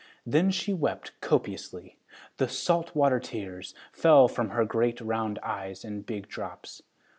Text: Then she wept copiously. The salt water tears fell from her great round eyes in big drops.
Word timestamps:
Then 0.25 0.49
she 0.49 0.73
wept 0.73 1.11
copiously. 1.21 1.95
The 2.37 2.49
salt 2.49 2.95
water 2.95 3.19
tears 3.19 3.75
fell 3.93 4.27
from 4.27 4.49
her 4.49 4.65
great 4.65 4.99
round 4.99 5.37
eyes 5.43 5.85
in 5.85 6.01
big 6.01 6.27
drops. 6.27 6.81